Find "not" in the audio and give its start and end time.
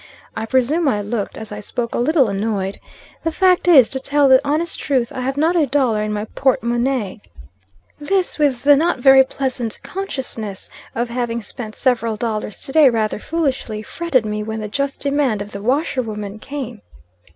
5.37-5.55, 8.75-8.97